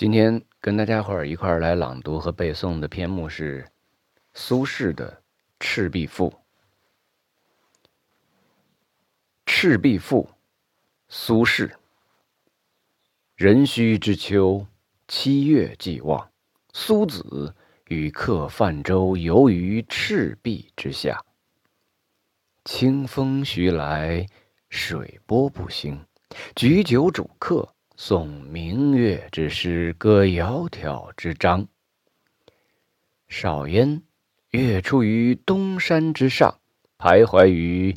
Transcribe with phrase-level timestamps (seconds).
[0.00, 3.70] 今天跟大家伙儿一块儿来朗读和背诵的篇目是
[4.32, 5.12] 苏轼的
[5.60, 6.30] 《赤壁赋》。
[9.44, 10.24] 《赤壁赋》，
[11.10, 11.70] 苏轼。
[13.36, 14.66] 壬戌之秋，
[15.06, 16.30] 七月既望，
[16.72, 17.54] 苏子
[17.88, 21.22] 与客泛舟游于赤壁之下。
[22.64, 24.26] 清风徐来，
[24.70, 26.06] 水波不兴。
[26.56, 31.68] 举酒属客，诵明月之诗，歌窈窕之章。
[33.28, 34.02] 少焉，
[34.52, 36.60] 月出于东山之上，
[36.96, 37.94] 徘徊于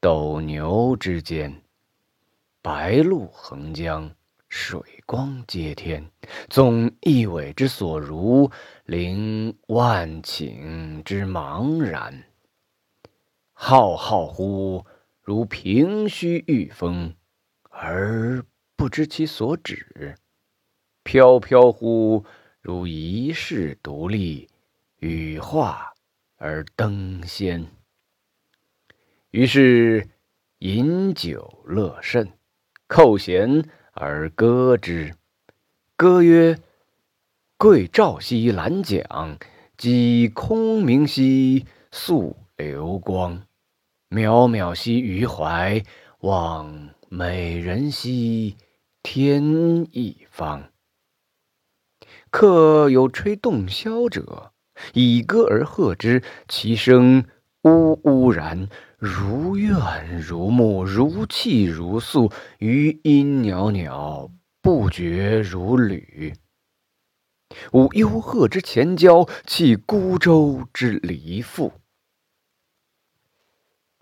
[0.00, 1.62] 斗牛之间。
[2.62, 4.10] 白露横江，
[4.48, 6.10] 水光接天，
[6.50, 8.50] 纵一苇之所如，
[8.84, 12.24] 凌万顷之茫然。
[13.52, 14.84] 浩浩乎
[15.22, 17.14] 如凭虚御风，
[17.70, 18.44] 而
[18.84, 19.78] 不知其所止；
[21.04, 22.26] 飘飘乎
[22.60, 24.46] 如遗世独立，
[24.98, 25.94] 羽化
[26.36, 27.66] 而登仙。
[29.30, 30.06] 于是
[30.58, 32.30] 饮酒乐甚，
[32.86, 35.14] 扣舷而歌之。
[35.96, 36.58] 歌曰
[37.56, 39.38] ：“桂棹兮兰桨，
[39.78, 43.46] 击空明兮溯流光。
[44.10, 45.82] 渺渺兮予怀，
[46.20, 48.58] 望美人兮
[49.04, 50.72] 天一方。
[52.30, 54.52] 客有吹洞箫者，
[54.94, 57.26] 以歌而和之，其声
[57.64, 64.30] 呜呜然，如怨如慕，如泣如诉，余音袅袅，
[64.62, 66.32] 不绝如缕。
[67.72, 71.72] 吾幽壑之潜蛟，泣孤舟之离妇。”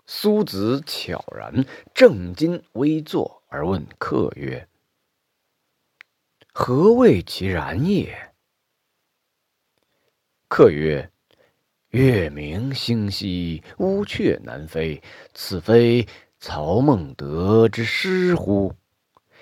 [0.07, 4.67] 苏子悄然正襟危坐而问客曰
[6.53, 8.15] ：“何谓其然也？”
[10.47, 11.09] 客曰
[11.89, 15.01] ：“月明星稀，乌鹊南飞。
[15.33, 16.07] 此非
[16.39, 18.75] 曹孟德之诗乎？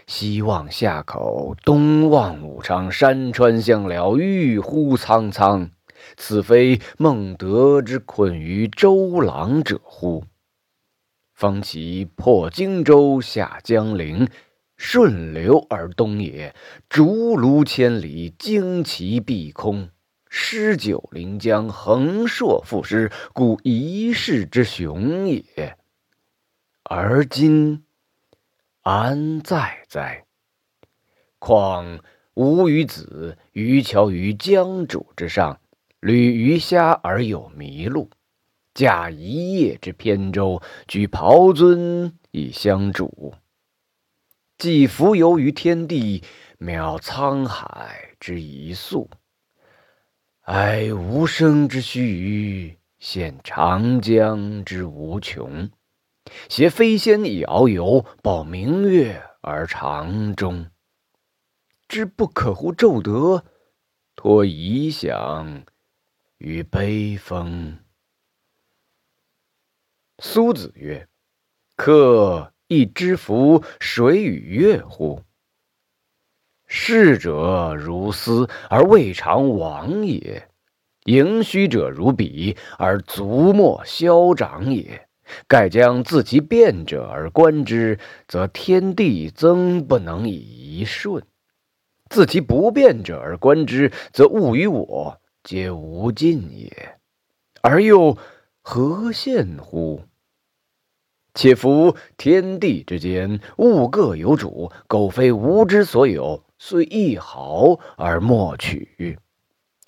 [0.07, 5.69] 西望夏口，东望武昌，山川相辽，郁乎苍苍。
[6.15, 10.23] 此非孟德之困于周郎者乎？”
[11.35, 14.29] 方其破荆州，下江陵，
[14.83, 16.55] 顺流而东也。
[16.89, 19.89] 竹庐千里，旌旗蔽空，
[20.27, 25.77] 诗酒临江，横槊赋诗，故一世之雄也。
[26.81, 27.83] 而今
[28.81, 30.25] 安在哉？
[31.37, 31.99] 况
[32.33, 35.61] 吾与子渔樵于江渚之上，
[35.99, 38.09] 侣鱼虾而友麋鹿。
[38.73, 43.35] 驾一叶之扁舟，举匏樽以相属。
[44.61, 46.23] 既浮游于天地，
[46.59, 49.09] 渺沧海之一粟。
[50.41, 55.71] 哀吾生之须臾，羡长江之无穷。
[56.47, 60.69] 挟飞仙以遨游，抱明月而长终。
[61.87, 63.43] 知不可乎骤得，
[64.15, 65.63] 托遗响
[66.37, 67.79] 于悲风。
[70.19, 71.07] 苏子曰
[71.75, 75.23] ：“客亦知夫水与月乎？
[76.67, 80.43] 逝者如斯而未尝往也；
[81.03, 85.05] 盈虚者如彼而足莫消长也。
[85.49, 91.19] 盖将自其变者而观之，则天地曾不能以一瞬；
[92.09, 96.97] 自其不变者而观之，则物与我皆无尽也。
[97.61, 98.17] 而又
[98.61, 100.03] 何羡乎？”
[101.33, 109.17] 且夫天地之间，物各有主，苟非吾之所有，虽一毫而莫取。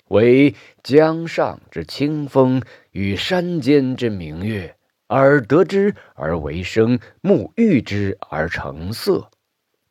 [0.08, 2.62] 惟江上之清风，
[2.92, 4.76] 与山间之明月，
[5.08, 9.30] 耳得之而为声，目遇之而成色，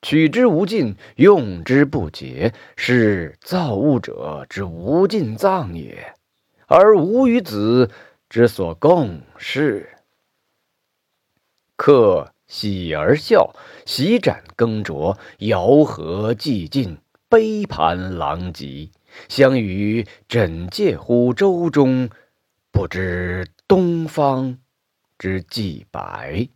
[0.01, 6.13] 取之无尽，用之不竭，是造物者之无尽藏也。
[6.67, 7.91] 而吾与子
[8.27, 9.89] 之所共适。
[11.85, 13.53] 客喜而笑，
[13.85, 16.97] 洗盏更酌，肴核既尽，
[17.27, 18.89] 杯盘狼藉。
[19.27, 22.09] 相与枕藉乎舟中，
[22.71, 24.59] 不知东方
[25.19, 26.47] 之既白。